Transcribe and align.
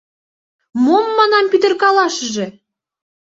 Мом, 0.83 1.05
манам, 1.17 1.45
пӱтыркалашыже! 1.51 2.47